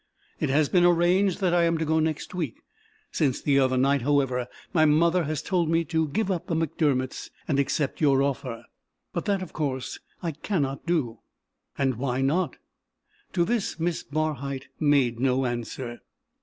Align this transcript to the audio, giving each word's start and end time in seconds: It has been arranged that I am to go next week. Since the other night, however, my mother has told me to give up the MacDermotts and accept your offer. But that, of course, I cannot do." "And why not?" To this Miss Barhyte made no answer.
It 0.39 0.49
has 0.49 0.67
been 0.67 0.83
arranged 0.83 1.41
that 1.41 1.53
I 1.53 1.65
am 1.65 1.77
to 1.77 1.85
go 1.85 1.99
next 1.99 2.33
week. 2.33 2.63
Since 3.11 3.39
the 3.39 3.59
other 3.59 3.77
night, 3.77 4.01
however, 4.01 4.47
my 4.73 4.83
mother 4.83 5.25
has 5.25 5.43
told 5.43 5.69
me 5.69 5.85
to 5.85 6.07
give 6.07 6.31
up 6.31 6.47
the 6.47 6.55
MacDermotts 6.55 7.29
and 7.47 7.59
accept 7.59 8.01
your 8.01 8.23
offer. 8.23 8.65
But 9.13 9.25
that, 9.25 9.43
of 9.43 9.53
course, 9.53 9.99
I 10.23 10.31
cannot 10.31 10.87
do." 10.87 11.19
"And 11.77 11.97
why 11.99 12.21
not?" 12.21 12.57
To 13.33 13.45
this 13.45 13.79
Miss 13.79 14.01
Barhyte 14.01 14.69
made 14.79 15.19
no 15.19 15.45
answer. 15.45 15.99